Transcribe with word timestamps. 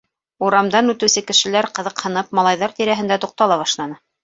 Урамдан 0.45 0.89
үтеүсе 0.93 1.23
кешеләр 1.27 1.69
ҡыҙыҡһынып 1.81 2.35
малайҙар 2.41 2.75
тирәһендә 2.81 3.21
туҡтала 3.27 3.63
башланы. 3.65 4.03